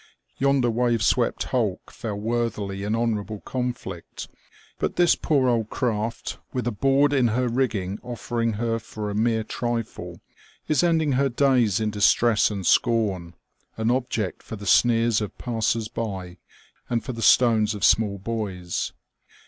[0.39, 4.27] Yonder wave swept hulk fell worthily in honourable conflict;
[4.79, 9.13] but this poor old craft, with a board in her rigging oflFering her for a
[9.13, 10.19] mere trifle,
[10.67, 13.35] is ending her days in distress and scorn,
[13.77, 16.37] an object for the sneers of passers by
[16.89, 18.93] and for the stones of small boys.